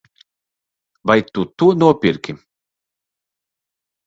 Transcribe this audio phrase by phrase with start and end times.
[1.07, 2.31] Vai tu to nopirki?